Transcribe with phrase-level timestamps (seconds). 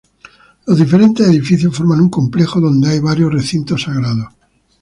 [0.65, 4.29] Los diferentes edificios forman un complejo donde hay varios recintos sagrados.